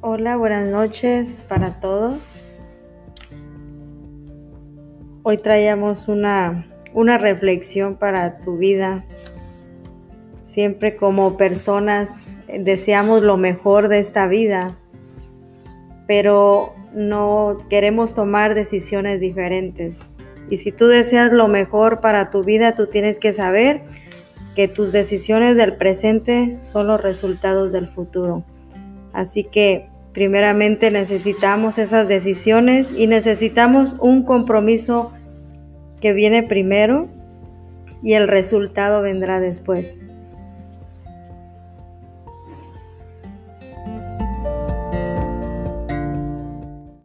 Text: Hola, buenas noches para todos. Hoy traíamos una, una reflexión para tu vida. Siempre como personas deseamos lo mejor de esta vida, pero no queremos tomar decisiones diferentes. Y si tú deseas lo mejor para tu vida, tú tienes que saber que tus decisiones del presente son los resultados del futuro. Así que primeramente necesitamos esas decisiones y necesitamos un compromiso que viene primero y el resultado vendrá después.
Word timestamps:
Hola, 0.00 0.36
buenas 0.36 0.68
noches 0.68 1.44
para 1.48 1.80
todos. 1.80 2.18
Hoy 5.24 5.38
traíamos 5.38 6.06
una, 6.06 6.68
una 6.94 7.18
reflexión 7.18 7.96
para 7.96 8.38
tu 8.38 8.58
vida. 8.58 9.04
Siempre 10.38 10.94
como 10.94 11.36
personas 11.36 12.28
deseamos 12.46 13.24
lo 13.24 13.38
mejor 13.38 13.88
de 13.88 13.98
esta 13.98 14.28
vida, 14.28 14.78
pero 16.06 16.74
no 16.94 17.58
queremos 17.68 18.14
tomar 18.14 18.54
decisiones 18.54 19.18
diferentes. 19.18 20.12
Y 20.48 20.58
si 20.58 20.70
tú 20.70 20.86
deseas 20.86 21.32
lo 21.32 21.48
mejor 21.48 22.00
para 22.00 22.30
tu 22.30 22.44
vida, 22.44 22.76
tú 22.76 22.86
tienes 22.86 23.18
que 23.18 23.32
saber 23.32 23.82
que 24.54 24.68
tus 24.68 24.92
decisiones 24.92 25.56
del 25.56 25.74
presente 25.74 26.56
son 26.60 26.86
los 26.86 27.02
resultados 27.02 27.72
del 27.72 27.88
futuro. 27.88 28.44
Así 29.12 29.44
que 29.44 29.88
primeramente 30.12 30.90
necesitamos 30.90 31.78
esas 31.78 32.08
decisiones 32.08 32.92
y 32.96 33.06
necesitamos 33.06 33.96
un 34.00 34.24
compromiso 34.24 35.12
que 36.00 36.12
viene 36.12 36.42
primero 36.42 37.08
y 38.02 38.14
el 38.14 38.28
resultado 38.28 39.02
vendrá 39.02 39.40
después. 39.40 40.02